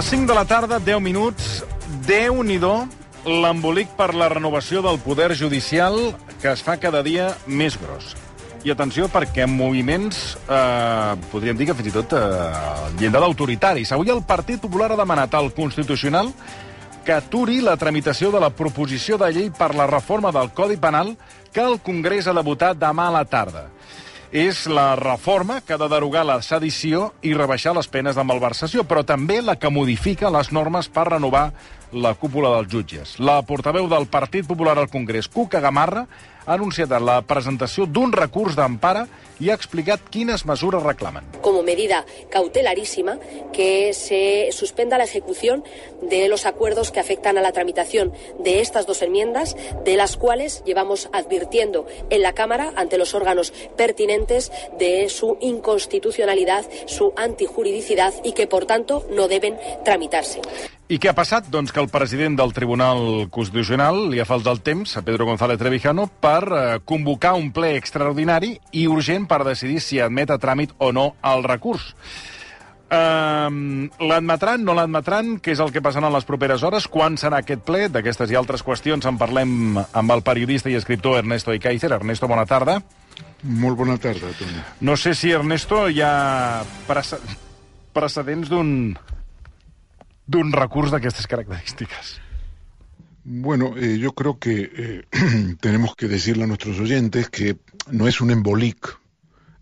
[0.00, 1.46] Les 5 de la tarda, 10 minuts,
[2.08, 7.76] déu nhi l'embolic per la renovació del poder judicial que es fa cada dia més
[7.76, 8.14] gros.
[8.64, 12.22] I atenció, perquè en moviments, eh, podríem dir que fins i tot eh,
[12.96, 13.92] llindar d'autoritaris.
[13.92, 16.32] Avui el Partit Popular ha demanat al Constitucional
[17.04, 21.18] que aturi la tramitació de la proposició de llei per la reforma del Codi Penal
[21.52, 23.68] que el Congrés ha de votar demà a la tarda
[24.32, 28.84] és la reforma que ha de derogar la sedició i rebaixar les penes de malversació,
[28.86, 31.50] però també la que modifica les normes per renovar
[31.92, 33.16] la cúpula dels jutges.
[33.18, 36.06] La portaveu del Partit Popular al Congrés, Cuca Gamarra,
[36.46, 39.06] ha anunciat la presentació d'un recurs d'empara
[39.38, 41.24] y ha explicat quines mesures reclamen.
[41.42, 43.18] Como medida cautelarísima,
[43.52, 45.64] que se suspenda la ejecución
[46.02, 50.62] de los acuerdos que afectan a la tramitación de estas dos enmiendas, de las cuales
[50.64, 58.32] llevamos advirtiendo en la Cámara ante los órganos pertinentes de su inconstitucionalidad, su antijuridicidad y
[58.32, 60.40] que, por tanto, no deben tramitarse.
[60.90, 61.46] I què ha passat?
[61.46, 65.60] Doncs que el president del Tribunal Constitucional li ha faltat el temps a Pedro González
[65.60, 70.74] Trevijano per eh, convocar un ple extraordinari i urgent per decidir si admet a tràmit
[70.82, 71.92] o no el recurs.
[72.90, 75.36] Uh, l'admetran, no l'admetran?
[75.38, 76.88] Què és el que passarà en les properes hores?
[76.90, 77.84] Quan serà aquest ple?
[77.94, 81.92] D'aquestes i altres qüestions en parlem amb el periodista i escriptor Ernesto Icaizer.
[82.00, 82.80] Ernesto, bona tarda.
[83.46, 84.58] Molt bona tarda, Toni.
[84.82, 86.64] No sé si, Ernesto, hi ha
[87.94, 88.74] precedents d'un
[90.30, 92.20] d'un recurs d'aquestes características?
[93.24, 95.04] Bueno, eh, yo creo que eh,
[95.60, 97.58] tenemos que decirle a nuestros oyentes que
[97.90, 98.98] no es un embolic.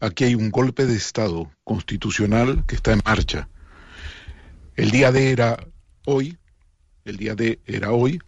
[0.00, 3.48] Aquí hay un golpe de Estado constitucional que está en marcha.
[4.76, 5.58] El día de era
[6.04, 6.36] hoy,
[7.04, 8.20] el día de era hoy,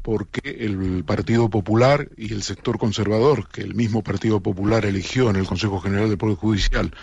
[0.00, 5.36] porque el Partido Popular y el sector conservador, que el mismo Partido Popular eligió en
[5.36, 6.94] el Consejo General del Poder Judicial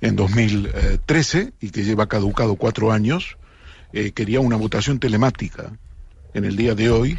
[0.00, 3.36] en 2013 y que lleva caducado cuatro años,
[3.94, 5.72] eh, quería una votación telemática
[6.34, 7.16] en el día de hoy,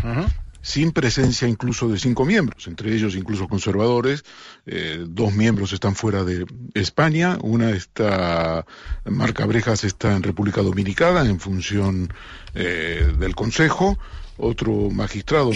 [0.61, 4.25] sin presencia incluso de cinco miembros, entre ellos incluso conservadores.
[4.65, 8.65] Eh, dos miembros están fuera de España, una está,
[9.05, 12.13] Marca Brejas está en República Dominicana en función
[12.53, 13.97] eh, del Consejo
[14.37, 15.51] otro magistrado,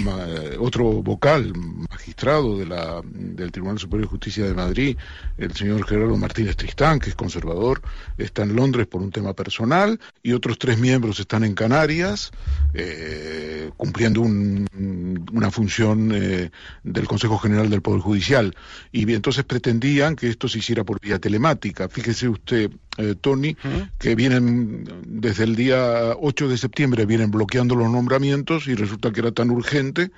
[0.60, 1.54] otro vocal
[1.90, 4.98] magistrado de la, del Tribunal Superior de Justicia de Madrid,
[5.38, 7.82] el señor Gerardo Martínez Tristán, que es conservador,
[8.18, 12.32] está en Londres por un tema personal, y otros tres miembros están en Canarias,
[12.74, 16.52] eh, cumpliendo una función eh,
[16.84, 18.56] del Consejo General del Poder Judicial.
[18.92, 21.90] Y entonces pretendían que esto se hiciera por vía telemática.
[21.90, 23.56] Fíjese usted, eh, Tony,
[23.98, 29.22] que vienen desde el día 8 de septiembre, vienen bloqueando los nombramientos y resulta que
[29.22, 30.12] era tan urgente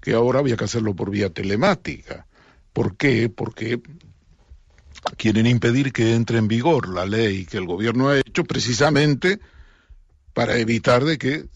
[0.00, 2.26] que ahora había que hacerlo por vía telemática.
[2.72, 3.28] ¿Por qué?
[3.28, 3.80] Porque
[5.16, 9.38] quieren impedir que entre en vigor la ley que el gobierno ha hecho precisamente
[10.34, 11.46] para evitar de que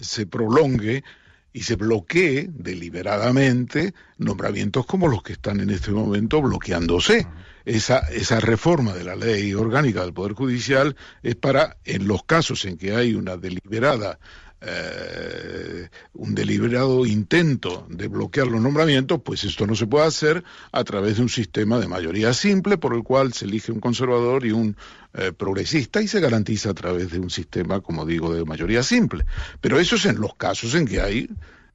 [0.00, 1.04] se prolongue
[1.52, 7.26] y se bloquee deliberadamente nombramientos como los que están en este momento bloqueándose.
[7.64, 12.64] Esa, esa reforma de la ley orgánica del Poder Judicial es para, en los casos
[12.64, 14.18] en que hay una deliberada
[14.60, 20.42] eh, un deliberado intento de bloquear los nombramientos, pues esto no se puede hacer
[20.72, 24.44] a través de un sistema de mayoría simple por el cual se elige un conservador
[24.44, 24.76] y un
[25.14, 29.24] eh, progresista y se garantiza a través de un sistema, como digo, de mayoría simple.
[29.60, 31.30] Pero eso es en los casos en que hay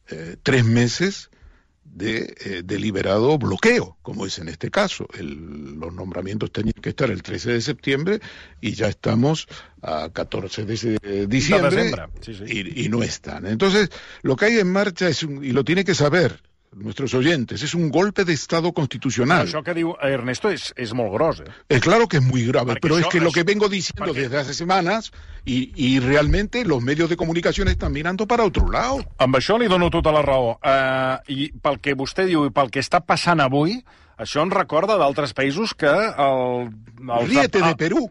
[0.09, 1.29] eh, tres meses
[1.93, 5.07] de eh, deliberado bloqueo, como es en este caso.
[5.19, 8.19] los nombramientos tenían que estar el 13 de septiembre
[8.61, 9.47] y ya estamos
[9.81, 12.07] a 14 de diciembre
[12.47, 13.45] Y, y, no están.
[13.45, 13.89] Entonces,
[14.23, 16.41] lo que hay en marcha es, un, y lo tiene que saber
[16.75, 19.47] nuestros oyentes, es un golpe de Estado constitucional.
[19.47, 21.51] Això que diu Ernesto és, és molt gros, eh?
[21.69, 23.27] Es claro que es muy grave, perquè pero això, es que això...
[23.27, 24.27] lo que vengo diciendo perquè...
[24.27, 25.11] desde hace semanas
[25.45, 29.03] y, y realmente los medios de comunicación están mirando para otro lado.
[29.17, 30.57] Amb això li dono tota la raó.
[30.59, 33.79] Uh, I pel que vostè diu i pel que està passant avui,
[34.17, 36.71] això ens recorda d'altres països que el...
[37.03, 38.07] el Ríete de Perú,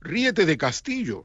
[0.00, 1.24] ríete de Castillo,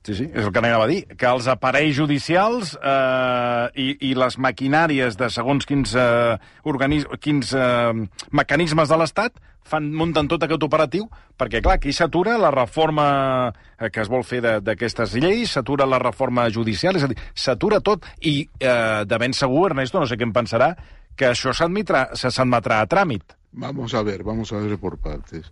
[0.00, 4.14] Sí, sí, és el que anava a dir, que els aparells judicials eh, i, i
[4.16, 7.92] les maquinàries de segons quins, eh, organis, quins eh,
[8.32, 9.36] mecanismes de l'Estat
[9.68, 11.04] fan, munten tot aquest operatiu,
[11.36, 13.06] perquè, clar, aquí s'atura la reforma
[13.50, 17.82] eh, que es vol fer d'aquestes lleis, s'atura la reforma judicial, és a dir, s'atura
[17.84, 20.72] tot, i eh, de ben segur, Ernesto, no sé què em pensarà,
[21.12, 23.36] que això s'admetrà a tràmit.
[23.52, 25.50] Vamos a ver, vamos a ver por partes.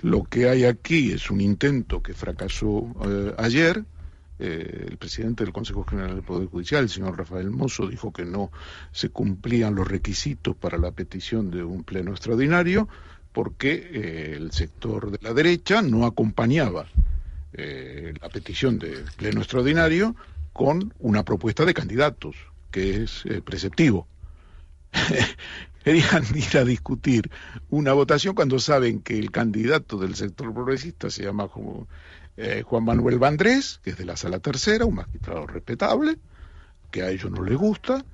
[0.00, 3.84] Lo que hay aquí es un intento que fracasó eh, ayer.
[4.38, 8.24] Eh, el presidente del Consejo General del Poder Judicial, el señor Rafael Mozo, dijo que
[8.24, 8.50] no
[8.92, 12.88] se cumplían los requisitos para la petición de un pleno extraordinario
[13.32, 16.86] porque eh, el sector de la derecha no acompañaba
[17.52, 20.14] la petición de pleno extraordinario
[20.52, 22.36] con una propuesta de candidatos,
[22.70, 24.06] que es preceptivo.
[25.84, 27.30] Querían ir a discutir
[27.70, 31.48] una votación cuando saben que el candidato del sector progresista se llama
[32.36, 36.18] eh, Juan Manuel Vandrés, que es de la sala tercera, un magistrado respetable,
[36.90, 38.04] que a ellos no les gusta,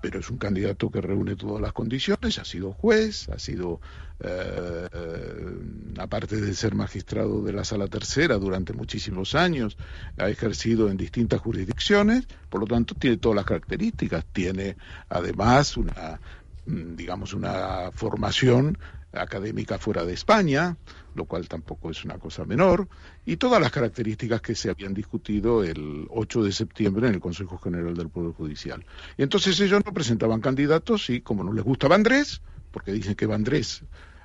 [0.00, 3.80] pero es un candidato que reúne todas las condiciones, ha sido juez, ha sido,
[4.20, 5.54] eh, eh,
[5.98, 9.76] aparte de ser magistrado de la sala tercera durante muchísimos años,
[10.18, 14.76] ha ejercido en distintas jurisdicciones, por lo tanto tiene todas las características, tiene
[15.08, 16.20] además una,
[16.66, 18.78] mm, digamos, una formación
[19.18, 20.76] académica fuera de España,
[21.14, 22.88] lo cual tampoco es una cosa menor,
[23.24, 27.58] y todas las características que se habían discutido el 8 de septiembre en el Consejo
[27.58, 28.84] General del Poder Judicial.
[29.16, 33.24] Y entonces ellos no presentaban candidatos y como no les gustaba Andrés, porque dicen que
[33.24, 33.82] Andrés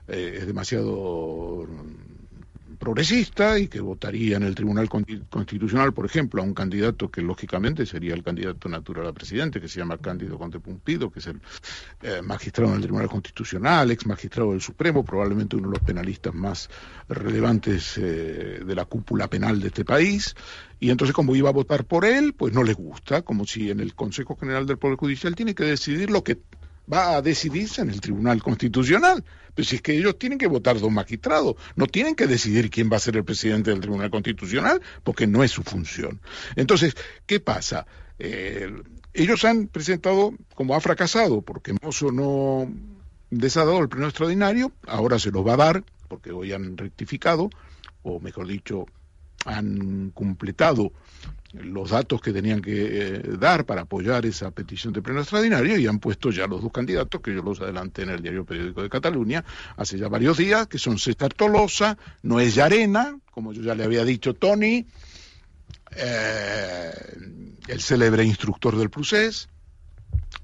[0.07, 1.67] eh, es demasiado
[2.81, 7.85] progresista y que votaría en el Tribunal Constitucional, por ejemplo, a un candidato que lógicamente
[7.85, 11.39] sería el candidato natural a presidente, que se llama Cándido Conte Pumpido, que es el
[12.01, 16.33] eh, magistrado en el Tribunal Constitucional, ex magistrado del Supremo, probablemente uno de los penalistas
[16.33, 16.69] más
[17.07, 20.35] relevantes eh, de la cúpula penal de este país.
[20.79, 23.79] Y entonces, como iba a votar por él, pues no le gusta, como si en
[23.79, 26.39] el Consejo General del Poder Judicial tiene que decidir lo que
[26.91, 29.23] va a decidirse en el Tribunal Constitucional.
[29.53, 32.89] Pero si es que ellos tienen que votar dos magistrados, no tienen que decidir quién
[32.91, 36.21] va a ser el presidente del Tribunal Constitucional, porque no es su función.
[36.55, 36.95] Entonces,
[37.25, 37.85] ¿qué pasa?
[38.19, 38.71] Eh,
[39.13, 42.71] ellos han presentado, como ha fracasado, porque Mozo no
[43.29, 47.49] dado el pleno extraordinario, ahora se los va a dar, porque hoy han rectificado,
[48.03, 48.85] o mejor dicho,
[49.45, 50.91] han completado
[51.53, 55.87] los datos que tenían que eh, dar para apoyar esa petición de pleno extraordinario y
[55.87, 58.89] han puesto ya los dos candidatos que yo los adelanté en el diario periódico de
[58.89, 59.43] Cataluña
[59.75, 64.05] hace ya varios días, que son César Tolosa, Noé Llarena, como yo ya le había
[64.05, 64.85] dicho Tony,
[65.95, 66.91] eh,
[67.67, 69.49] el célebre instructor del Prusés,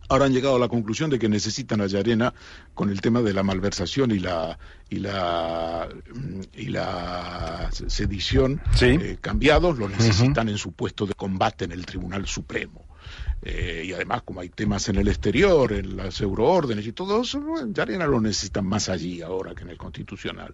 [0.07, 2.33] ahora han llegado a la conclusión de que necesitan a Llarena
[2.74, 4.57] con el tema de la malversación y la
[4.89, 5.88] y la
[6.54, 12.27] y la sedición eh, cambiados, lo necesitan en su puesto de combate en el Tribunal
[12.27, 12.86] Supremo.
[13.42, 17.42] Eh, y además, como hay temas en el exterior, en las euroórdenes y todo eso,
[17.71, 20.54] Llarena lo necesitan más allí ahora que en el Constitucional.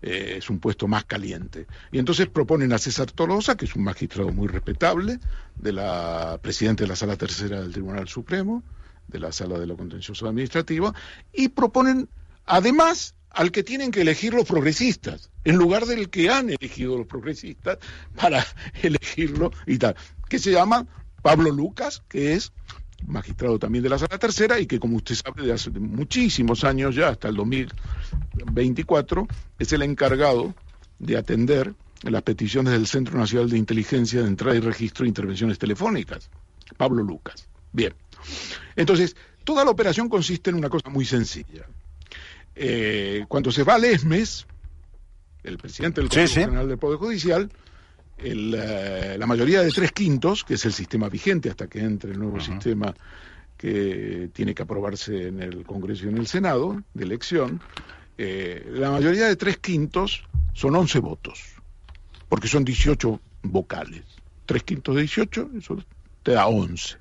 [0.00, 1.66] Eh, es un puesto más caliente.
[1.90, 5.18] Y entonces proponen a César Tolosa, que es un magistrado muy respetable,
[5.56, 8.62] de la presidente de la Sala Tercera del Tribunal Supremo,
[9.10, 10.94] de la Sala de lo Contencioso Administrativo,
[11.32, 12.08] y proponen
[12.46, 17.06] además al que tienen que elegir los progresistas, en lugar del que han elegido los
[17.06, 17.78] progresistas
[18.16, 18.44] para
[18.82, 19.94] elegirlo y tal,
[20.28, 20.86] que se llama
[21.22, 22.52] Pablo Lucas, que es
[23.06, 26.94] magistrado también de la Sala Tercera y que, como usted sabe, de hace muchísimos años
[26.94, 29.26] ya, hasta el 2024,
[29.58, 30.54] es el encargado
[30.98, 35.58] de atender las peticiones del Centro Nacional de Inteligencia de Entrada y Registro de Intervenciones
[35.58, 36.30] Telefónicas.
[36.76, 37.48] Pablo Lucas.
[37.72, 37.94] Bien.
[38.76, 41.66] Entonces, toda la operación consiste en una cosa muy sencilla.
[42.54, 44.46] Eh, cuando se va al ESMES,
[45.44, 47.50] el presidente del Consejo General del Poder Judicial,
[48.18, 52.18] eh, la mayoría de tres quintos, que es el sistema vigente hasta que entre el
[52.18, 52.94] nuevo sistema
[53.56, 57.60] que tiene que aprobarse en el Congreso y en el Senado, de elección,
[58.16, 61.42] eh, la mayoría de tres quintos son 11 votos,
[62.28, 64.02] porque son 18 vocales.
[64.46, 65.82] Tres quintos de 18, eso
[66.22, 66.96] te da 11.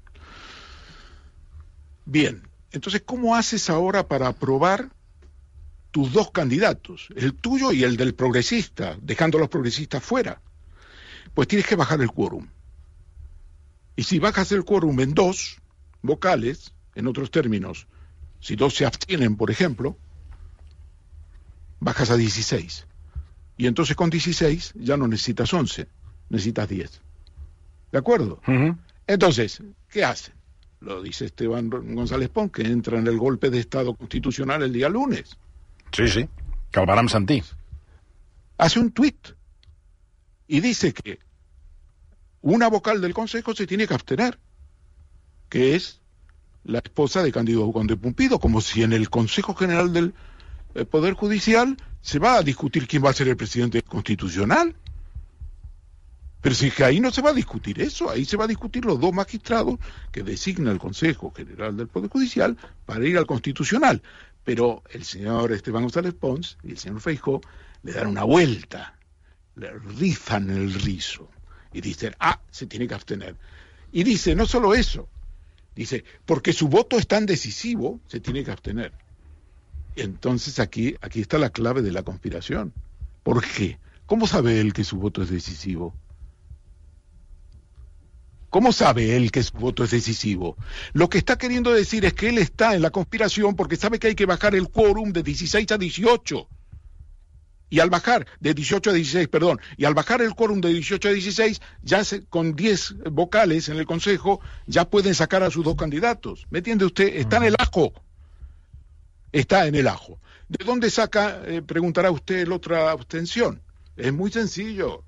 [2.11, 4.89] Bien, entonces, ¿cómo haces ahora para aprobar
[5.91, 10.41] tus dos candidatos, el tuyo y el del progresista, dejando a los progresistas fuera?
[11.35, 12.47] Pues tienes que bajar el quórum.
[13.95, 15.57] Y si bajas el quórum en dos
[16.01, 17.85] vocales, en otros términos,
[18.39, 19.95] si dos se abstienen, por ejemplo,
[21.79, 22.87] bajas a 16.
[23.55, 25.87] Y entonces con 16 ya no necesitas 11,
[26.29, 27.01] necesitas 10.
[27.91, 28.41] ¿De acuerdo?
[29.05, 29.61] Entonces,
[29.91, 30.38] ¿qué hacen?
[30.81, 34.89] Lo dice Esteban González Pons, que entra en el golpe de Estado constitucional el día
[34.89, 35.37] lunes.
[35.91, 36.27] Sí, sí,
[36.71, 37.43] que el
[38.57, 39.29] Hace un tuit
[40.47, 41.19] y dice que
[42.41, 44.39] una vocal del Consejo se tiene que abstener,
[45.49, 46.01] que es
[46.63, 50.13] la esposa de Cándido Conde Pumpido, como si en el Consejo General del
[50.75, 54.75] eh, Poder Judicial se va a discutir quién va a ser el presidente constitucional.
[56.41, 58.47] Pero si es que ahí no se va a discutir eso, ahí se va a
[58.47, 59.77] discutir los dos magistrados
[60.11, 64.01] que designa el Consejo General del Poder Judicial para ir al Constitucional.
[64.45, 67.41] Pero el señor Esteban González Pons y el señor Feijó
[67.83, 68.97] le dan una vuelta,
[69.55, 71.29] le rizan el rizo
[71.73, 73.35] y dicen, ah, se tiene que abstener.
[73.91, 75.09] Y dice, no solo eso,
[75.75, 78.93] dice, porque su voto es tan decisivo, se tiene que abstener.
[79.95, 82.73] Entonces aquí, aquí está la clave de la conspiración.
[83.23, 83.77] ¿Por qué?
[84.05, 85.93] ¿Cómo sabe él que su voto es decisivo?
[88.49, 90.57] ¿Cómo sabe él que su voto es decisivo?
[90.93, 94.07] Lo que está queriendo decir es que él está en la conspiración porque sabe que
[94.07, 96.47] hay que bajar el quórum de 16 a 18.
[97.71, 101.09] Y al bajar de 18 a 16, perdón, y al bajar el quórum de 18
[101.09, 105.75] a 16, ya con 10 vocales en el Consejo, ya pueden sacar a sus dos
[105.75, 106.47] candidatos.
[106.49, 107.15] ¿Me entiende usted?
[107.17, 107.93] Está en el ajo.
[109.31, 110.19] Está en el ajo.
[110.47, 113.61] ¿De dónde saca, eh, preguntará usted, la otra abstención?
[113.95, 115.03] Es muy sencillo.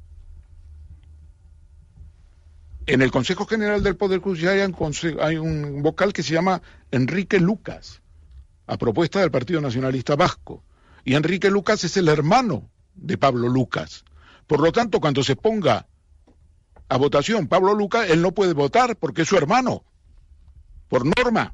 [2.87, 4.75] En el Consejo General del Poder Judicial
[5.21, 8.01] hay un vocal que se llama Enrique Lucas,
[8.65, 10.63] a propuesta del Partido Nacionalista Vasco.
[11.05, 14.03] Y Enrique Lucas es el hermano de Pablo Lucas.
[14.47, 15.87] Por lo tanto, cuando se ponga
[16.89, 19.83] a votación Pablo Lucas, él no puede votar porque es su hermano,
[20.89, 21.53] por norma.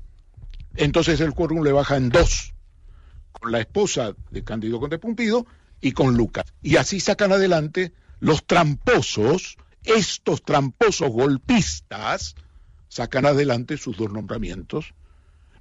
[0.76, 2.54] Entonces el quórum le baja en dos,
[3.32, 5.46] con la esposa de Cándido Conde Pumpido
[5.82, 6.46] y con Lucas.
[6.62, 9.58] Y así sacan adelante los tramposos
[9.88, 12.36] estos tramposos golpistas
[12.90, 14.94] sacan adelante sus dos nombramientos.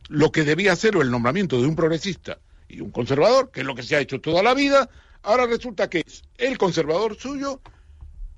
[0.09, 3.75] Lo que debía ser el nombramiento de un progresista y un conservador, que es lo
[3.75, 4.88] que se ha hecho toda la vida,
[5.23, 7.61] ahora resulta que es el conservador suyo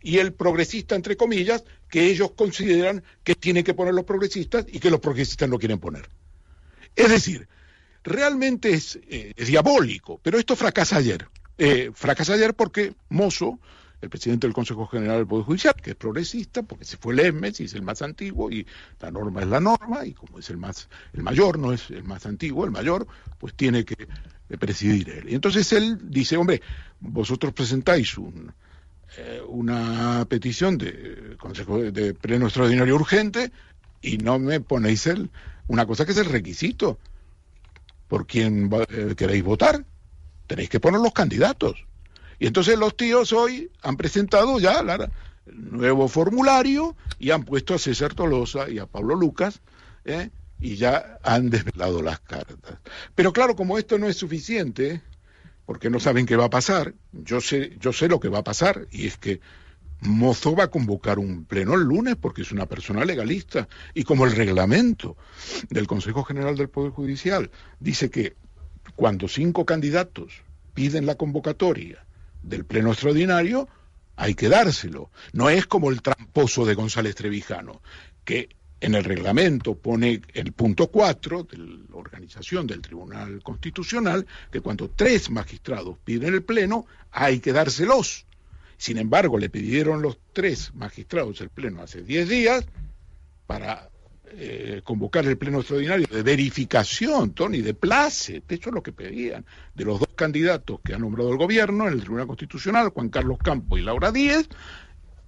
[0.01, 4.79] y el progresista, entre comillas, que ellos consideran que tienen que poner los progresistas y
[4.79, 6.09] que los progresistas no quieren poner.
[6.95, 7.49] Es decir,
[8.05, 11.29] realmente es, eh, diabólico, pero esto fracasa ayer.
[11.59, 13.59] Eh, fracasa ayer porque Mozo
[14.01, 17.21] el presidente del Consejo General del Poder Judicial, que es progresista, porque se fue el
[17.21, 18.67] ESMES y es el más antiguo, y
[19.01, 22.05] la norma es la norma, y como es el más, el mayor, no es el
[22.05, 23.07] más antiguo, el mayor,
[23.39, 24.09] pues tiene que
[24.59, 25.31] presidir él.
[25.31, 26.63] Y entonces él dice, hombre,
[27.01, 28.53] vosotros presentáis un,
[29.17, 33.51] eh, una petición de Consejo de, Pleno Extraordinario Urgente
[34.01, 35.31] y no me ponéis el,
[35.67, 36.99] una cosa que es el requisito
[38.07, 39.85] por quién eh, queréis votar.
[40.47, 41.85] Tenéis que poner los candidatos.
[42.39, 45.11] Y entonces los tíos hoy han presentado ya el
[45.71, 49.61] nuevo formulario y han puesto a César Tolosa y a Pablo Lucas
[50.05, 50.31] ¿eh?
[50.61, 52.79] y ya han desvelado las cartas.
[53.15, 55.03] Pero claro, como esto no es suficiente,
[55.67, 58.45] porque no saben qué va a pasar, yo sé, yo sé lo que va a
[58.45, 59.41] pasar y es que
[60.01, 64.27] Mozo va a convocar un pleno el lunes porque es una persona legalista y como
[64.27, 65.17] el reglamento
[65.71, 68.37] del Consejo General del Poder Judicial dice que
[68.95, 70.43] cuando cinco candidatos
[70.75, 72.05] piden la convocatoria
[72.43, 73.69] del Pleno Extraordinario,
[74.17, 75.11] hay que dárselo.
[75.33, 77.83] No es como el tramposo de González Trevijano,
[78.25, 78.49] que
[78.81, 84.89] en el reglamento pone el punto 4 de la organización del Tribunal Constitucional, que cuando
[84.91, 88.27] tres magistrados piden el Pleno, hay que dárselos.
[88.77, 92.67] Sin embargo, le pidieron los tres magistrados el Pleno hace 10 días
[93.47, 93.91] para
[94.33, 99.45] eh, convocar el pleno extraordinario de verificación, Tony, de place, eso es lo que pedían,
[99.75, 103.39] de los dos candidatos que ha nombrado el gobierno en el Tribunal Constitucional, Juan Carlos
[103.43, 104.49] Campos y Laura Díez,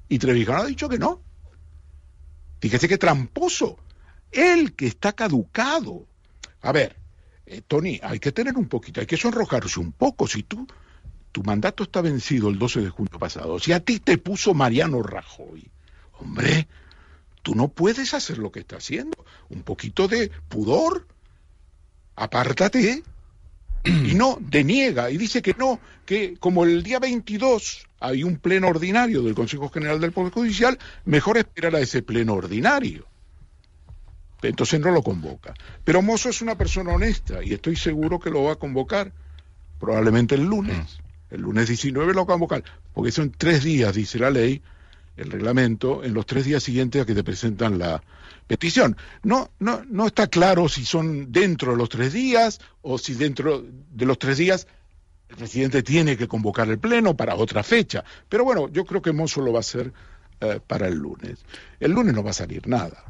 [0.08, 1.22] y Trevijano ha dicho que no.
[2.60, 3.78] Fíjese qué tramposo,
[4.30, 6.06] él que está caducado.
[6.62, 6.96] A ver,
[7.46, 10.66] eh, Tony, hay que tener un poquito, hay que sonrojarse un poco, si tú
[11.32, 13.58] tu mandato está vencido el 12 de junio pasado.
[13.58, 15.70] Si a ti te puso Mariano Rajoy,
[16.18, 16.66] hombre,
[17.42, 19.24] Tú no puedes hacer lo que está haciendo.
[19.48, 21.06] Un poquito de pudor.
[22.16, 23.02] Apártate.
[23.84, 28.68] Y no, deniega y dice que no, que como el día 22 hay un pleno
[28.68, 33.06] ordinario del Consejo General del Poder Judicial, mejor esperar a ese pleno ordinario.
[34.42, 35.54] Entonces no lo convoca.
[35.84, 39.12] Pero Mozo es una persona honesta y estoy seguro que lo va a convocar,
[39.78, 40.76] probablemente el lunes.
[40.76, 41.34] Mm.
[41.34, 44.62] El lunes 19 lo va a convocar, porque son tres días, dice la ley,
[45.16, 48.02] el reglamento en los tres días siguientes a que te presentan la
[48.46, 48.96] petición.
[49.22, 53.62] No, no, no está claro si son dentro de los tres días o si dentro
[53.62, 54.66] de los tres días
[55.28, 58.04] el presidente tiene que convocar el pleno para otra fecha.
[58.28, 59.92] Pero bueno, yo creo que Mozo lo va a hacer
[60.40, 61.44] eh, para el lunes.
[61.78, 63.04] El lunes no va a salir nada,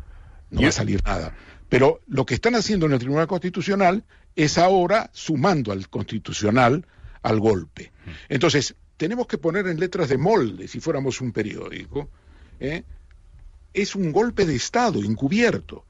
[0.51, 1.35] no va a salir nada.
[1.69, 4.05] Pero lo que están haciendo en el Tribunal Constitucional
[4.37, 6.85] es ahora sumando al Constitucional
[7.23, 7.93] al golpe.
[8.29, 12.11] Entonces, tenemos que poner en letras de molde, si fuéramos un periódico,
[12.61, 12.83] ¿eh?
[13.73, 15.87] es un golpe de Estado encubierto.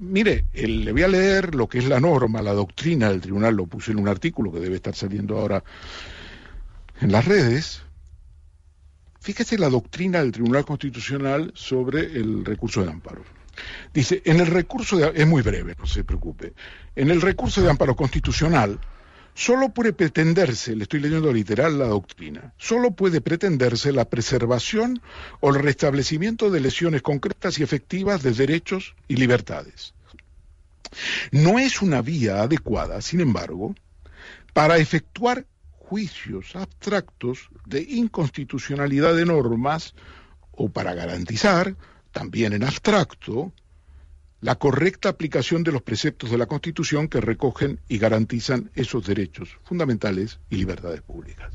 [0.00, 3.66] Mire, le voy a leer lo que es la norma, la doctrina del tribunal, lo
[3.66, 5.62] puse en un artículo que debe estar saliendo ahora
[7.00, 7.82] en las redes.
[9.20, 13.22] Fíjese la doctrina del Tribunal Constitucional sobre el recurso de amparo.
[13.94, 16.54] Dice, en el recurso de, es muy breve, no se preocupe,
[16.96, 18.80] en el recurso de amparo constitucional,
[19.38, 25.02] Solo puede pretenderse, le estoy leyendo literal la doctrina, solo puede pretenderse la preservación
[25.40, 29.92] o el restablecimiento de lesiones concretas y efectivas de derechos y libertades.
[31.32, 33.74] No es una vía adecuada, sin embargo,
[34.54, 39.94] para efectuar juicios abstractos de inconstitucionalidad de normas
[40.50, 41.76] o para garantizar,
[42.10, 43.52] también en abstracto,
[44.46, 49.58] la correcta aplicación de los preceptos de la Constitución que recogen y garantizan esos derechos
[49.64, 51.52] fundamentales y libertades públicas.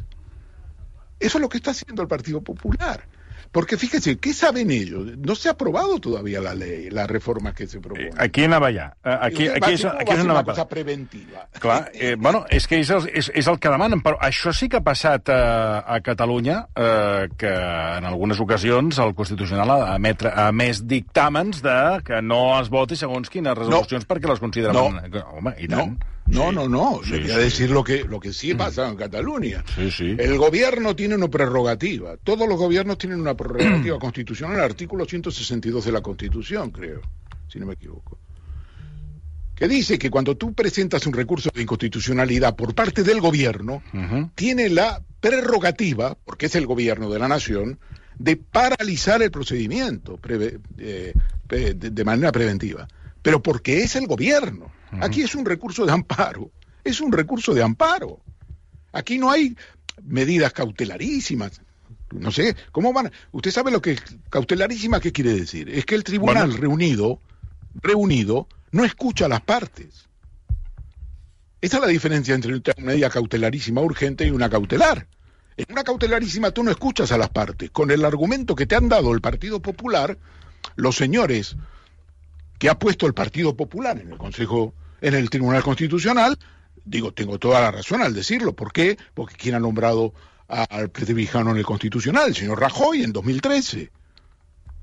[1.18, 3.08] Eso es lo que está haciendo el Partido Popular.
[3.52, 5.18] Porque fíjese, ¿qué saben ellos?
[5.18, 8.08] No se ha aprobado todavía la ley, la reforma que se propone.
[8.08, 8.96] Eh, aquí anava ja.
[9.04, 11.48] Eh, aquí, aquí, és, aquí és una, una cosa preventiva.
[11.60, 14.70] Clar, eh, bueno, és que és el, és, és el que demanen, però això sí
[14.70, 15.42] que ha passat a,
[15.82, 21.80] a Catalunya, eh, que en algunes ocasions el Constitucional ha, emetre, ha emès dictàmens de
[22.08, 24.10] que no es voti segons quines resolucions no.
[24.14, 24.78] perquè les consideren...
[24.78, 25.28] No.
[25.32, 25.96] Home, i tant.
[25.98, 26.12] No.
[26.32, 27.02] No, sí, no, no.
[27.04, 29.64] Sí, Le voy a decir lo que, lo que sí pasa en Cataluña.
[29.76, 32.18] Sí, el gobierno tiene una prerrogativa.
[32.18, 34.58] Todos los gobiernos tienen una prerrogativa constitucional.
[34.58, 37.02] El artículo 162 de la Constitución, creo,
[37.48, 38.18] si no me equivoco.
[39.56, 43.98] Que dice que cuando tú presentas un recurso de inconstitucionalidad por parte del gobierno, uh
[43.98, 44.32] -huh.
[44.34, 47.78] tiene la prerrogativa, porque es el gobierno de la nación,
[48.18, 51.14] de paralizar el procedimiento pre, eh,
[51.48, 52.88] de, de manera preventiva.
[53.22, 54.72] Pero porque es el gobierno.
[55.00, 56.52] Aquí es un recurso de amparo,
[56.84, 58.20] es un recurso de amparo.
[58.92, 59.56] Aquí no hay
[60.04, 61.62] medidas cautelarísimas.
[62.12, 63.12] No sé, ¿cómo van?
[63.32, 63.98] Usted sabe lo que
[64.30, 65.70] cautelarísima qué quiere decir?
[65.70, 66.62] Es que el tribunal bueno.
[66.62, 67.22] reunido,
[67.76, 70.10] reunido, no escucha a las partes.
[71.62, 75.08] Esa es la diferencia entre una medida cautelarísima urgente y una cautelar.
[75.56, 77.70] En una cautelarísima tú no escuchas a las partes.
[77.72, 80.18] Con el argumento que te han dado el Partido Popular,
[80.76, 81.56] los señores
[82.62, 86.38] que ha puesto el Partido Popular en el Consejo en el Tribunal Constitucional,
[86.86, 88.56] digo, tengo toda la razón al decirlo.
[88.56, 89.00] ¿Por qué?
[89.16, 90.14] Porque quien ha nombrado
[90.48, 93.92] al presbijano en el Constitucional, el señor Rajoy, en 2013.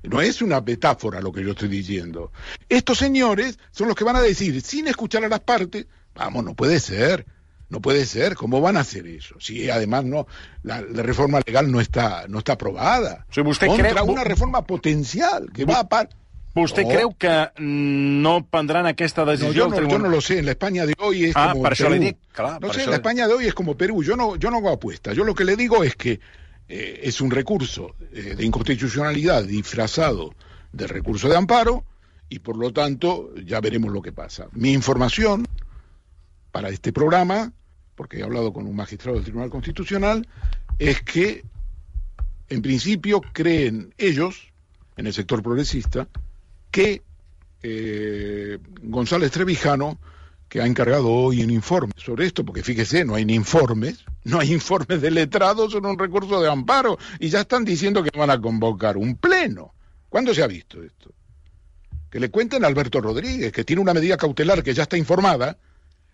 [0.03, 2.33] No es una metáfora lo que yo estoy diciendo.
[2.67, 6.55] Estos señores son los que van a decir, sin escuchar a las partes, vamos, no
[6.55, 7.25] puede ser,
[7.69, 9.39] no puede ser, ¿cómo van a hacer eso?
[9.39, 10.27] Si además no,
[10.63, 13.25] la, la reforma legal no está, no está aprobada.
[13.29, 14.01] Usted Contra cree...
[14.01, 16.09] una reforma potencial que va a par
[16.59, 16.89] ¿Vostè no.
[16.89, 19.67] creu que no prendran aquesta decisió?
[19.67, 20.39] No, yo, no, yo no lo sé.
[20.39, 21.87] En la España de hoy es ah, como per Perú.
[21.87, 22.17] això li dic.
[22.33, 24.03] Clar, no sé, en la España de hoy es como Perú.
[24.03, 25.15] Yo no, yo no hago apuestas.
[25.15, 26.19] Yo lo que le digo es que
[26.67, 30.35] eh, es un recurso eh, de inconstitucionalidad disfrazado
[30.71, 31.83] de recurso de amparo
[32.29, 34.47] y por lo tanto ya veremos lo que pasa.
[34.51, 35.47] Mi información
[36.51, 37.53] para este programa,
[37.95, 40.27] porque he hablado con un magistrado del Tribunal Constitucional,
[40.77, 41.43] es que
[42.49, 44.51] en principio creen ellos,
[44.95, 46.07] en el sector progresista,
[46.71, 47.01] que
[47.63, 49.99] eh, González Trevijano,
[50.47, 54.39] que ha encargado hoy un informe sobre esto, porque fíjese, no hay ni informes, no
[54.39, 58.29] hay informes de letrados sobre un recurso de amparo, y ya están diciendo que van
[58.29, 59.73] a convocar un pleno.
[60.09, 61.11] ¿Cuándo se ha visto esto?
[62.09, 65.57] Que le cuenten a Alberto Rodríguez, que tiene una medida cautelar que ya está informada,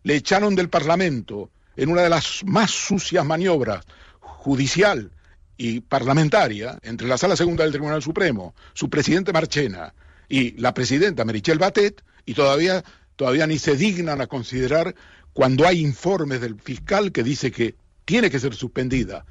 [0.03, 3.85] le echaron del Parlamento en una de las más sucias maniobras
[4.19, 5.11] judicial
[5.57, 9.93] y parlamentaria entre la Sala Segunda del Tribunal Supremo, su presidente Marchena,
[10.29, 12.83] y la presidenta Merichel Batet, y todavía,
[13.15, 14.95] todavía ni se dignan a considerar
[15.33, 19.25] cuando hay informes del fiscal que dice que tiene que ser suspendida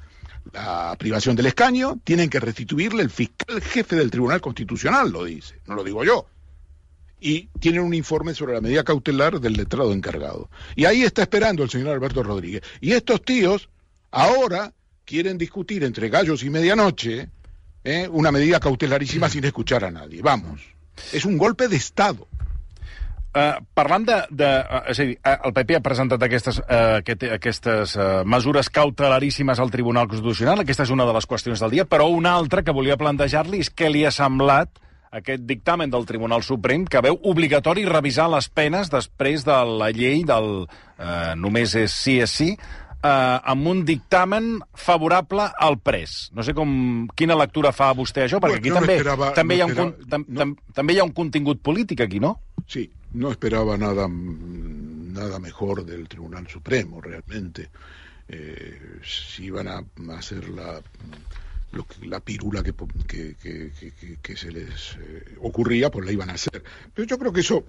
[0.53, 5.59] la privación del escaño, tienen que restituirle el fiscal jefe del Tribunal Constitucional, lo dice,
[5.65, 6.27] no lo digo yo.
[7.19, 10.49] Y tienen un informe sobre la medida cautelar del letrado encargado.
[10.75, 12.61] Y ahí está esperando el señor Alberto Rodríguez.
[12.81, 13.69] Y estos tíos
[14.11, 14.73] ahora
[15.05, 17.29] quieren discutir entre gallos y medianoche
[17.83, 20.21] eh, una medida cautelarísima sin escuchar a nadie.
[20.21, 20.74] Vamos.
[21.13, 22.27] És un golpe d'Estado.
[23.35, 24.47] Uh, parlant de, de...
[24.47, 28.69] Uh, és a dir, uh, el PP ha presentat aquestes, uh, aquest, aquestes uh, mesures
[28.71, 30.63] cautelaríssimes al Tribunal Constitucional.
[30.63, 33.73] Aquesta és una de les qüestions del dia, però una altra que volia plantejar-li és
[33.75, 34.79] què li ha semblat
[35.15, 40.23] aquest dictamen del Tribunal Suprem que veu obligatori revisar les penes després de la llei
[40.27, 42.49] del uh, només és sí és sí,
[43.05, 46.17] eh, amb un dictamen favorable al pres.
[46.35, 46.71] No sé com,
[47.17, 49.75] quina lectura fa vostè això, perquè aquí no també, esperava, també, no hi ha un,
[49.75, 50.39] esperava, tam, no.
[50.41, 52.35] tam, també hi ha un contingut polític aquí, no?
[52.67, 57.69] Sí, no esperaba nada, nada mejor del Tribunal Supremo, realmente.
[58.27, 59.83] Eh, si iban a
[60.17, 60.81] hacer la,
[61.71, 62.73] lo la pirula que,
[63.07, 66.63] que, que, que se les eh, ocurría, pues la iban a hacer.
[66.93, 67.63] Pero yo creo que eso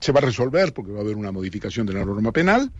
[0.00, 2.70] se va a resolver porque va a haber una modificación de la norma penal,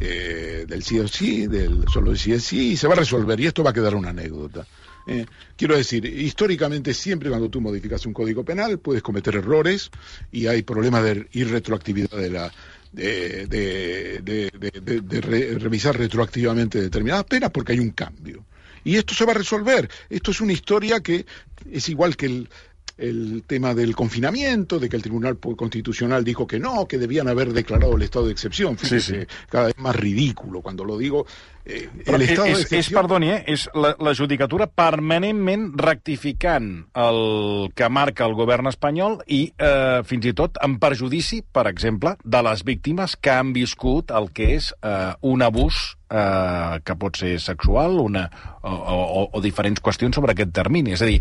[0.00, 3.38] eh, del sí o sí, del solo sí es sí, y se va a resolver,
[3.40, 4.66] y esto va a quedar una anécdota.
[5.08, 5.24] Eh,
[5.56, 9.90] quiero decir, históricamente siempre cuando tú modificas un código penal puedes cometer errores
[10.32, 12.52] y hay problemas de irretroactividad de la
[12.92, 14.50] de, de, de,
[14.82, 18.44] de, de re, revisar retroactivamente determinadas penas porque hay un cambio.
[18.84, 19.88] Y esto se va a resolver.
[20.08, 21.26] Esto es una historia que
[21.70, 22.48] es igual que el,
[22.98, 27.52] el tema del confinamiento, de que el Tribunal Constitucional dijo que no, que debían haber
[27.52, 28.78] declarado el estado de excepción.
[28.78, 29.26] Fíjese, sí, sí.
[29.48, 31.26] cada vez más ridículo cuando lo digo.
[31.68, 37.18] Eh, el estado és, de és, perdoni, eh, és la, la judicatura permanentment rectificant el
[37.74, 42.42] que marca el govern espanyol i eh, fins i tot en perjudici, per exemple, de
[42.46, 47.34] les víctimes que han viscut el que és eh, un abús eh, que pot ser
[47.42, 48.28] sexual una,
[48.62, 50.94] o, o, o diferents qüestions sobre aquest termini.
[50.94, 51.18] És a dir,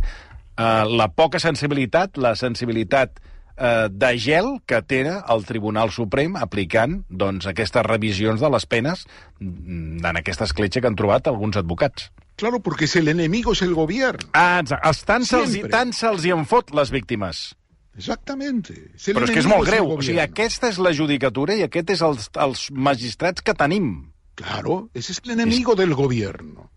[0.57, 3.19] eh, la poca sensibilitat, la sensibilitat
[3.57, 9.05] eh, de gel que té el Tribunal Suprem aplicant doncs, aquestes revisions de les penes
[9.39, 12.11] mm, en aquesta escletxa que han trobat alguns advocats.
[12.35, 14.27] Claro, porque si el enemigo es el gobierno.
[14.33, 17.53] Ah, tant se'ls tant se hi en fot les víctimes.
[17.95, 18.75] Exactamente.
[18.99, 19.93] Si Però és que és molt greu.
[19.95, 24.11] O sigui, aquesta és la judicatura i aquest és els, els magistrats que tenim.
[24.35, 25.77] Claro, ese es el enemigo es...
[25.79, 26.69] del gobierno.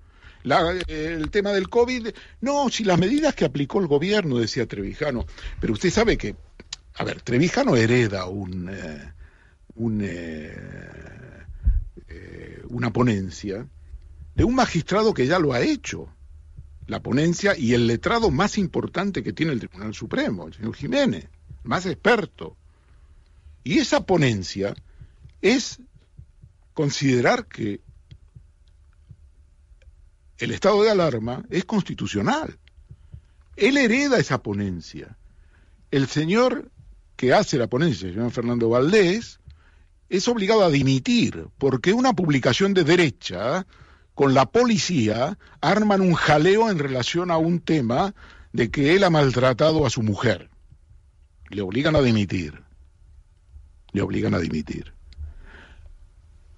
[0.87, 2.09] El tema del COVID,
[2.41, 5.27] no, si las medidas que aplicó el gobierno, decía Trevijano,
[5.61, 6.37] pero usted sabe que,
[6.95, 9.13] a ver, Trevijano hereda un, eh,
[10.01, 10.57] eh,
[12.09, 13.67] eh, una ponencia
[14.35, 16.09] de un magistrado que ya lo ha hecho,
[16.87, 21.29] la ponencia y el letrado más importante que tiene el Tribunal Supremo, el señor Jiménez,
[21.63, 22.57] más experto.
[23.63, 24.75] Y esa ponencia
[25.43, 25.81] es
[26.73, 27.81] considerar que
[30.39, 32.59] el estado de alarma es constitucional.
[33.57, 35.19] Él hereda esa ponencia.
[35.91, 36.71] El señor
[37.17, 39.41] que hace la ponencia, el señor Fernando Valdés,
[40.09, 43.67] es obligado a dimitir porque una publicación de derecha
[44.15, 48.15] con la policía arman un jaleo en relación a un tema
[48.53, 50.51] de que él ha maltratado a su mujer.
[51.51, 52.63] Le obligan a dimitir.
[53.93, 54.98] Le obligan a dimitir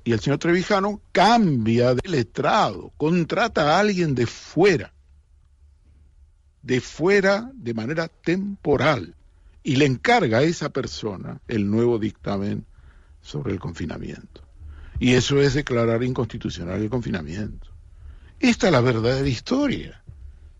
[0.04, 4.92] y el señor Trevijano cambia de letrado, contrata a alguien de fuera,
[6.62, 9.14] de fuera de manera temporal,
[9.62, 12.64] y le encarga a esa persona el nuevo dictamen
[13.20, 14.42] sobre el confinamiento.
[14.98, 17.68] Y eso es declarar inconstitucional el confinamiento.
[18.38, 20.02] Esta es la verdadera historia.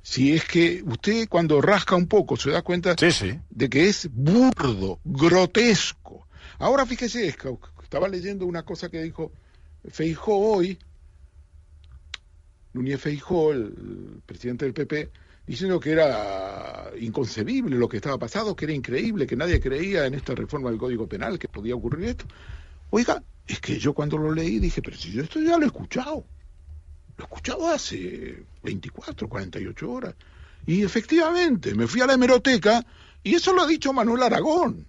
[0.03, 4.99] Si es que usted cuando rasca un poco se da cuenta de que es burdo,
[5.05, 6.27] grotesco.
[6.59, 7.35] Ahora fíjese,
[7.91, 9.33] estaba leyendo una cosa que dijo
[9.91, 10.79] Feijó hoy,
[12.73, 15.11] Núñez Feijó, el, presidente del PP,
[15.45, 20.15] diciendo que era inconcebible lo que estaba pasando, que era increíble, que nadie creía en
[20.15, 22.27] esta reforma del Código Penal, que podía ocurrir esto.
[22.91, 25.67] Oiga, es que yo cuando lo leí dije, pero si yo esto ya lo he
[25.67, 26.25] escuchado.
[27.17, 30.15] Lo he escuchado hace 24, 48 horas.
[30.65, 32.87] Y efectivamente, me fui a la hemeroteca
[33.25, 34.87] y eso lo ha dicho Manuel Aragón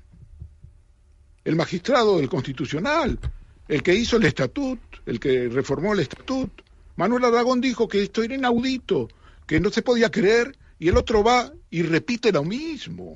[1.44, 3.20] el magistrado del Constitucional,
[3.68, 6.62] el que hizo el estatut, el que reformó el estatut.
[6.96, 9.08] Manuel Aragón dijo que esto era inaudito,
[9.48, 13.16] que no se podía creer, y el otro va y repite lo mismo.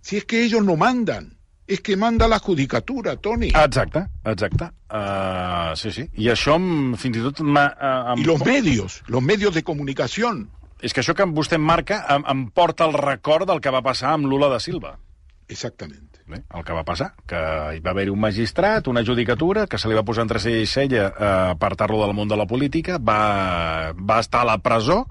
[0.00, 3.48] Si es que ellos no mandan, és que manda la judicatura, Toni.
[3.48, 4.70] Exacte, exacte.
[4.90, 6.06] Uh, sí, sí.
[6.18, 6.58] I això
[7.00, 7.40] fins i tot...
[7.40, 10.32] Uh, I los medios, los medios de comunicació.
[10.82, 13.84] És que això que vostè em marca em, em porta el record del que va
[13.86, 14.96] passar amb Lula da Silva.
[15.48, 16.11] Exactament.
[16.26, 17.38] Bé, el que va passar, que
[17.74, 20.68] hi va haver un magistrat, una judicatura, que se li va posar entre cella i
[20.70, 25.06] cella a eh, apartar-lo del món de la política, va, va estar a la presó...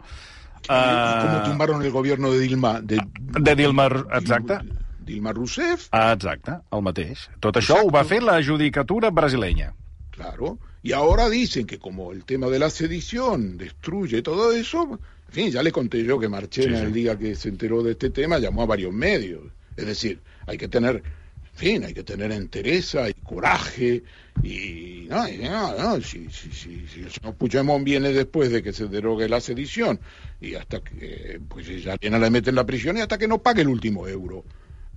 [0.62, 0.78] Uh,
[1.26, 2.80] com tumbaron el gobierno de Dilma...
[2.82, 4.60] De, de Dilma, exacte.
[5.02, 5.88] Dilma Rousseff.
[5.92, 7.26] Ah, exacte, el mateix.
[7.42, 7.90] Tot això Exacto.
[7.90, 9.74] ho va fer la judicatura brasilenya.
[10.12, 15.34] Claro, y ahora dicen que como el tema de la sedición destruye todo eso, en
[15.34, 16.86] fin, ya le conté yo que Marchena sí, sí.
[16.86, 19.42] el día que se enteró de este tema llamó a varios medios.
[19.76, 20.20] Es decir,
[20.52, 24.04] hay que tener, en fin, hay que tener entereza y coraje
[24.44, 29.28] y no, si, si, si, si, el señor Puigdemont viene después de que se derogue
[29.28, 30.00] la sedición
[30.40, 33.42] y hasta que pues ya viene la mete en la prisión y hasta que no
[33.42, 34.44] pague el último euro,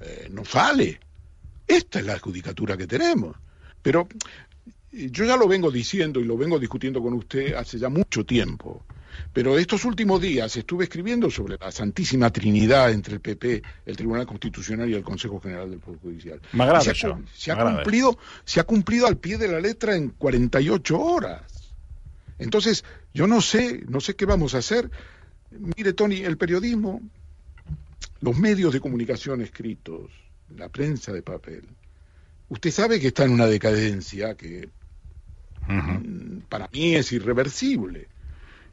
[0.01, 1.01] eh, no sale.
[1.67, 3.37] Esta es la judicatura que tenemos.
[3.83, 4.09] Pero
[4.91, 8.85] yo ya lo vengo diciendo y lo vengo discutiendo con usted hace ya mucho tiempo.
[9.33, 14.27] Pero estos últimos días estuve escribiendo sobre la Santísima Trinidad entre el PP, el Tribunal
[14.27, 16.41] Constitucional y el Consejo General del Poder Judicial.
[16.53, 20.11] M'agrada se ha, se ha cumplido, se ha cumplido al pie de la letra en
[20.11, 21.43] 48 horas.
[22.39, 24.91] Entonces, yo no sé, no sé qué vamos a hacer.
[25.51, 27.01] Mire, Tony, el periodismo,
[28.21, 30.11] los medios de comunicación escritos,
[30.57, 31.65] la prensa de papel,
[32.49, 34.69] usted sabe que está en una decadencia que
[35.69, 36.43] uh -huh.
[36.49, 38.09] para mí es irreversible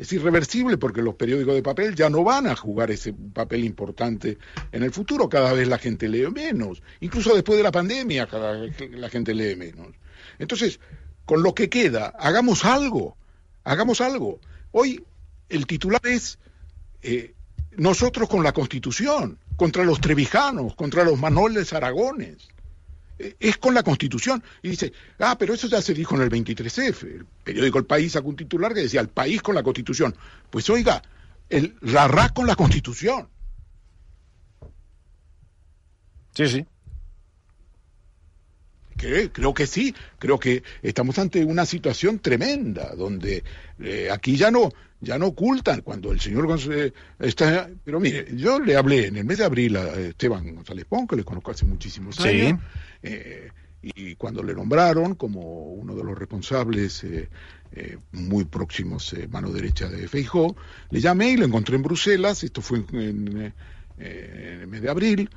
[0.02, 4.40] es irreversible porque los periódicos de papel ya no van a jugar ese papel importante
[4.72, 5.30] en el futuro.
[5.30, 6.82] Cada vez la gente lee menos.
[7.02, 9.90] Incluso después de la pandemia, cada vez la gente lee menos.
[10.40, 10.80] Entonces,
[11.24, 13.16] con lo que queda, hagamos algo.
[13.64, 14.40] Hagamos algo.
[14.72, 15.06] Hoy
[15.50, 16.40] el titular es
[17.04, 17.36] eh,
[17.78, 19.38] nosotros con la Constitución.
[19.56, 22.48] contra los trevijanos, contra los Manoles Aragones.
[23.40, 24.44] Es con la Constitución.
[24.62, 27.04] Y dice, ah, pero eso ya se dijo en el 23F.
[27.04, 30.16] El periódico El País sacó un titular que decía, el país con la Constitución.
[30.50, 31.02] Pues oiga,
[31.50, 33.28] el RARA con la Constitución.
[36.34, 36.66] Sí, sí.
[39.34, 43.44] Creo que sí, creo que estamos ante una situación tremenda, donde
[43.80, 47.70] eh, aquí ya no, ya no ocultan cuando el señor González está...
[47.84, 51.16] Pero mire, yo le hablé en el mes de abril a Esteban González Pon, que
[51.16, 52.60] le conozco hace muchísimos años,
[53.02, 53.50] eh,
[53.82, 57.28] y cuando le nombraron como uno de los responsables eh,
[58.12, 60.56] muy próximos, mano derecha de Feijó,
[60.92, 63.54] le llamé y lo encontré en Bruselas, esto fue en
[63.98, 65.30] el mes de abril,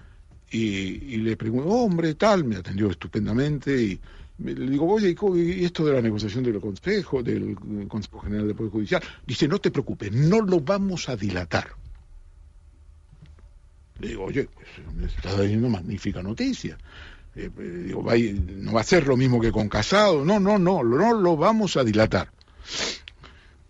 [0.56, 4.00] y, le pregunto, hombre, tal, me atendió estupendamente y
[4.38, 7.56] le digo, oye, ¿y esto de la negociación del Consejo, del
[7.88, 9.02] Consejo General del Poder Judicial?
[9.26, 11.68] Dice, no te preocupes, no lo vamos a dilatar.
[13.98, 16.78] Le digo, oye, pues me estás dando magnífica noticia.
[17.34, 20.24] Eh, eh, digo, no va a ser lo mismo que con Casado.
[20.24, 22.30] No, no, no, no lo vamos a dilatar.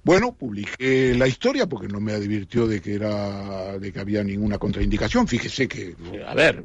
[0.04, 4.58] Bueno, publiqué la historia porque no me advirtió de que era de que había ninguna
[4.58, 5.26] contraindicación.
[5.26, 6.62] Fíjese que, a ver,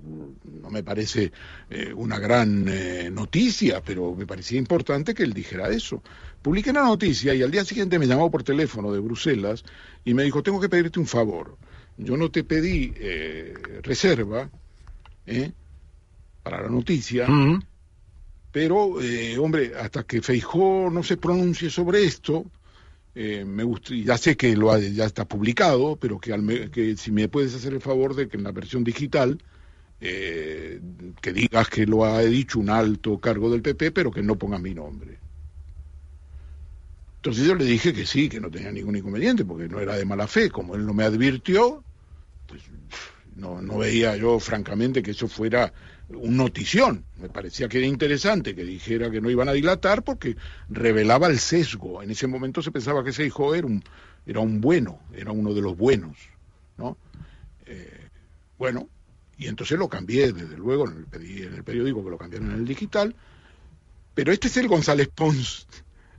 [0.62, 1.32] no me parece
[1.69, 6.04] eh, una gran eh, noticia, pero me parecía importante que él dijera eso.
[6.41, 9.63] Publiqué la noticia y al día siguiente me llamó por teléfono de Bruselas
[10.04, 11.58] y me dijo, tengo que pedirte un favor.
[11.95, 14.49] Yo no te pedí eh, reserva
[16.43, 17.25] para la noticia,
[18.52, 18.97] pero,
[19.39, 22.45] hombre, hasta que Feijó no se pronuncie sobre esto,
[23.15, 27.28] eh, me gusta, ya sé que lo ya está publicado, pero que, que, si me
[27.28, 29.41] puedes hacer el favor de que en la versión digital
[30.02, 30.80] eh,
[31.22, 34.60] que digas que lo ha dicho un alto cargo del PP, pero que no ponga
[34.60, 35.17] mi nombre.
[37.17, 40.06] Entonces yo le dije que sí, que no tenía ningún inconveniente, porque no era de
[40.06, 40.50] mala fe.
[40.50, 41.84] Como él no me advirtió,
[42.48, 42.63] pues
[43.36, 45.74] no, no veía yo, francamente, que eso fuera
[46.10, 47.06] un notición.
[47.17, 50.36] Me parecía que era interesante que dijera que no iban a dilatar porque
[50.69, 52.02] revelaba el sesgo.
[52.02, 53.84] En ese momento se pensaba que ese hijo era un,
[54.26, 56.17] era un bueno, era uno de los buenos.
[56.78, 56.98] ¿no?
[57.65, 58.10] Eh,
[58.58, 58.89] bueno,
[59.38, 62.58] y entonces lo cambié, desde luego, en el, en el periódico que lo cambiaron en
[62.58, 63.15] el digital.
[64.15, 65.67] Pero este es el González Pons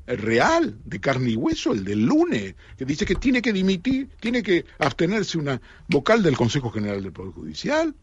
[0.06, 4.42] real, de carne y hueso, el del lunes, que dice que tiene que dimitir, tiene
[4.42, 7.94] que abstenerse una vocal del Consejo General del Poder Judicial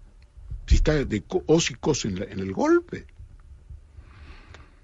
[0.67, 3.05] si está de os y cos en, el golpe.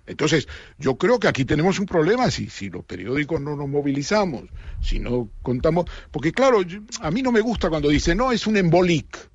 [0.06, 4.44] Entonces, yo creo que aquí tenemos un problema si, si los periódicos no nos movilizamos,
[4.82, 6.60] si no contamos, porque claro,
[7.02, 9.30] a mí no me gusta cuando dice, no, es un embolic.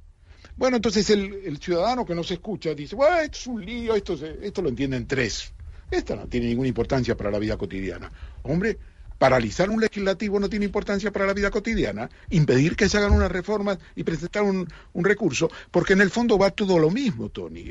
[0.56, 4.14] Bueno, entonces el, ciudadano que no se escucha dice, bueno, esto es un lío, esto,
[4.42, 5.52] esto lo entienden tres.
[5.90, 8.10] Esto no tiene ninguna importancia para la vida cotidiana.
[8.42, 8.76] Hombre,
[9.18, 13.30] Paralizar un legislativo no tiene importancia para la vida cotidiana, impedir que se hagan unas
[13.30, 17.70] reformas y presentar un, recurso, porque en el fondo va todo lo mismo, Tony.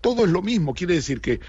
[0.00, 1.40] todo es lo mismo, quiere decir que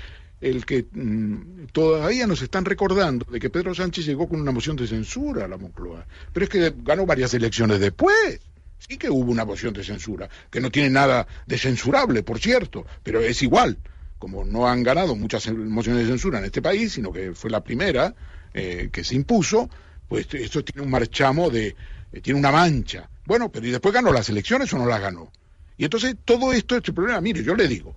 [0.43, 4.75] el que mm, todavía nos están recordando de que Pedro Sánchez llegó con una moción
[4.75, 8.39] de censura a la Moncloa, pero es que ganó varias elecciones después.
[8.77, 12.85] Sí que hubo una moción de censura, que no tiene nada de censurable, por cierto,
[13.01, 13.77] pero es igual.
[14.19, 17.63] Como no han ganado muchas mociones de censura en este país, sino que fue la
[17.63, 18.13] primera,
[18.53, 19.69] eh, que se impuso,
[20.07, 21.75] pues esto tiene un marchamo de,
[22.11, 23.09] eh, tiene una mancha.
[23.25, 25.31] Bueno, pero ¿y después ganó las elecciones o no las ganó?
[25.77, 27.95] Y entonces todo esto, este problema, mire, yo le digo,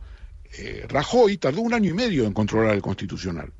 [0.58, 3.52] eh, Rajoy tardó un año y medio en controlar el constitucional.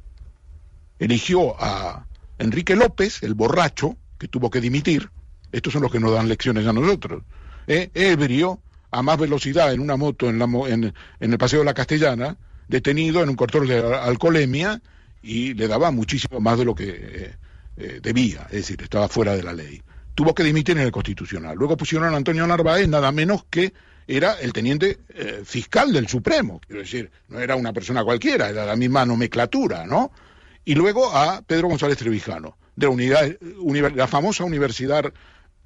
[0.99, 2.07] Eligió a
[2.39, 5.11] Enrique López, el borracho, que tuvo que dimitir,
[5.53, 7.23] estos son los que nos dan lecciones a nosotros,
[7.67, 11.75] ebrio, a más velocidad en una moto en, la, en, en el Paseo de la
[11.75, 14.81] Castellana, detenido en un control de alcoholemia,
[15.27, 17.35] y le daba muchísimo más de lo que eh,
[17.77, 19.83] eh, debía, es decir, estaba fuera de la ley.
[20.15, 21.57] Tuvo que dimitir en el Constitucional.
[21.57, 23.75] Luego pusieron a Antonio Narváez, nada menos que
[24.07, 28.65] era el teniente eh, fiscal del Supremo, quiero decir, no era una persona cualquiera, era
[28.65, 30.12] la misma nomenclatura, ¿no?
[30.65, 32.93] Y luego a Pedro González Trevijano, de la,
[33.59, 35.12] unidad, la famosa universidad,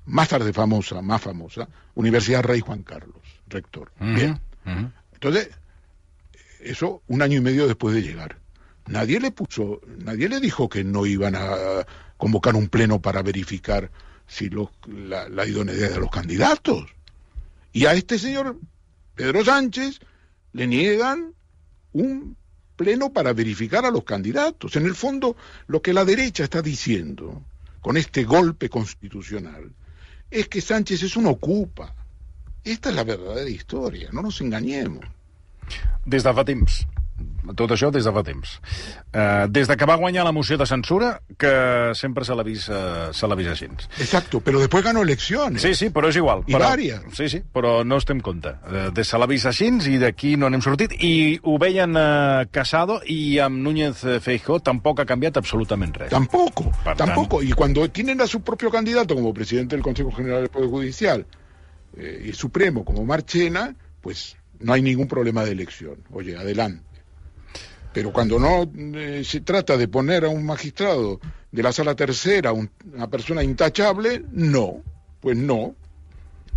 [0.06, 3.92] más tarde famosa, más famosa, Universidad Rey Juan Carlos, rector.
[4.00, 4.40] Bien.
[5.12, 5.50] Entonces,
[6.60, 8.39] eso un año y medio después de llegar.
[8.90, 13.88] Nadie le puso, nadie le dijo que no iban a convocar un pleno para verificar
[14.26, 14.50] si
[14.88, 16.86] la, idoneidad de los candidatos.
[17.72, 18.58] Y a este señor
[19.14, 20.00] Pedro Sánchez
[20.52, 21.34] le niegan
[21.92, 22.36] un
[22.74, 24.74] pleno para verificar a los candidatos.
[24.74, 25.36] En el fondo,
[25.68, 27.44] lo que la derecha está diciendo
[27.80, 29.70] con este golpe constitucional
[30.32, 31.94] es que Sánchez es un ocupa.
[32.64, 35.04] Esta es la verdadera historia, no nos engañemos.
[36.08, 36.44] Fa
[37.56, 38.56] tot això des de fa temps.
[39.10, 42.68] Uh, des de que va guanyar la moció de censura, que sempre se l'ha vist,
[42.70, 43.68] uh, així.
[43.98, 45.62] Exacto, pero después ganó elecciones.
[45.62, 46.44] Sí, sí, però és igual.
[46.46, 46.70] I però.
[47.12, 48.54] Sí, sí, però no estem compte.
[48.66, 50.92] Uh, de se l'ha vist així i d'aquí no n'hem sortit.
[50.98, 56.10] I ho veien uh, Casado i amb Núñez Feijó tampoc ha canviat absolutament res.
[56.10, 57.42] Tampoco, Por tampoco.
[57.42, 61.26] Y cuando tienen a su propio candidato como presidente del Consejo General del Poder Judicial
[61.96, 65.96] eh, y Supremo como Marchena, pues no hay ningún problema de elección.
[66.12, 66.89] Oye, adelante.
[67.92, 72.52] Pero cuando no eh, se trata de poner a un magistrado de la sala tercera,
[72.52, 74.84] un- una persona intachable, no,
[75.20, 75.74] pues no.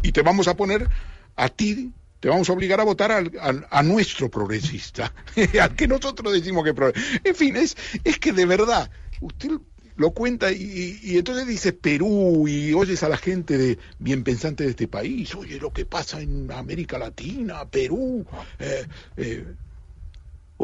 [0.02, 0.90] Y te vamos a poner
[1.36, 5.14] a ti, te vamos a obligar a votar al- a nuestro progresista,
[5.62, 6.74] al que nosotros decimos que...
[6.74, 6.94] pro-
[7.24, 9.52] En fin, es, es que de verdad, usted
[9.96, 14.64] lo cuenta y- y entonces dices Perú y oyes a la gente de bien pensante
[14.64, 18.26] de este país, oye lo que pasa en América Latina, Perú,
[18.60, 19.46] eh, eh,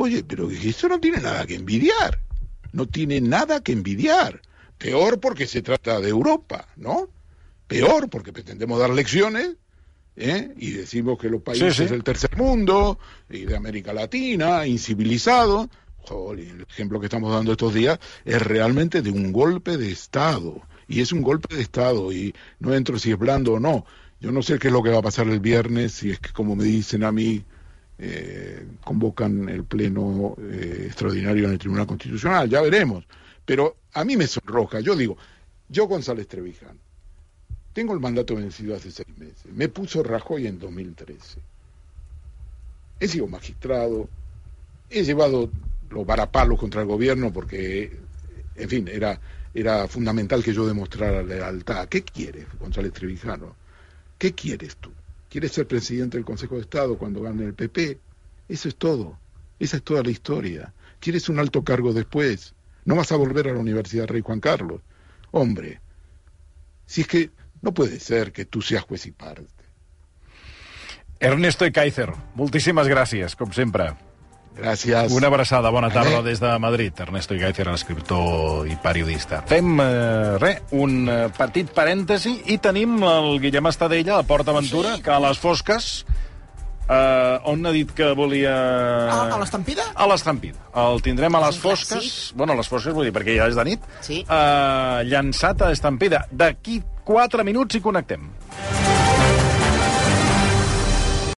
[0.01, 2.21] Oye, pero eso no tiene nada que envidiar.
[2.71, 4.41] No tiene nada que envidiar.
[4.77, 7.09] Peor porque se trata de Europa, ¿no?
[7.67, 9.57] Peor porque pretendemos dar lecciones
[10.15, 10.53] ¿eh?
[10.55, 11.89] y decimos que los países Sí, sí.
[11.89, 12.97] del tercer mundo
[13.29, 15.67] y de América Latina, incivilizados.
[15.97, 20.61] Joder, el ejemplo que estamos dando estos días es realmente de un golpe de Estado.
[20.87, 22.13] Y es un golpe de Estado.
[22.13, 23.85] Y no entro si es blando o no.
[24.21, 26.31] Yo no sé qué es lo que va a pasar el viernes, si es que,
[26.31, 27.43] como me dicen a mí,
[28.01, 33.05] eh, convocan el pleno eh, extraordinario en el Tribunal Constitucional, ya veremos.
[33.45, 35.17] Pero a mí me sonroja, yo digo,
[35.67, 36.79] yo González Trevijano,
[37.73, 41.41] tengo el mandato vencido hace seis meses, me puso Rajoy en 2013,
[42.99, 44.07] he sido magistrado,
[44.89, 45.49] he llevado
[45.89, 47.97] los varapalos contra el gobierno porque,
[48.55, 49.19] en fin, era,
[49.53, 51.87] era fundamental que yo demostrara lealtad.
[51.89, 53.55] ¿Qué quieres, González Trevijano?
[54.17, 54.91] ¿Qué quieres tú?
[55.29, 57.99] ¿Quieres ser presidente del Consejo de Estado cuando gane el PP?
[58.47, 59.19] Eso es todo.
[59.59, 60.73] Esa es toda la historia.
[60.99, 62.55] ¿Quieres un alto cargo después?
[62.85, 64.81] No vas a volver a la Universidad Rey Juan Carlos.
[65.31, 65.79] Hombre,
[66.85, 69.47] si es que no puede ser que tú seas juez y parte.
[71.19, 73.91] Ernesto Ekaizer, moltíssimes gràcies, com sempre.
[74.57, 75.11] Gràcies.
[75.15, 76.23] Una abraçada, bona tarda Eh?
[76.23, 76.93] des de Madrid.
[76.99, 79.41] Ernesto Ekaizer, escriptor i periodista.
[79.47, 84.95] Fem, eh, res, un eh, petit parèntesi i tenim el Guillem Estadella a Port Aventura,
[84.97, 85.01] Sí.
[85.03, 86.05] que a les fosques,
[86.89, 88.53] eh, on ha dit que volia...
[89.09, 89.83] A, a l'estampida?
[89.95, 90.57] A l'estampida.
[90.75, 92.35] El tindrem a les fosques, clàssic.
[92.35, 94.25] bueno, a les fosques vull dir, perquè ja és de nit, Sí.
[94.27, 96.25] eh, llançat a estampida.
[96.31, 98.29] D'aquí 4 minuts i connectem.